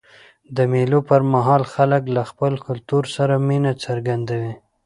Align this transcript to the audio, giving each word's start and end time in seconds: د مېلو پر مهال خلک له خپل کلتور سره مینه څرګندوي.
د 0.55 0.57
مېلو 0.71 0.99
پر 1.09 1.21
مهال 1.33 1.63
خلک 1.73 2.03
له 2.15 2.23
خپل 2.29 2.53
کلتور 2.67 3.03
سره 3.15 3.35
مینه 3.47 3.71
څرګندوي. 3.83 4.53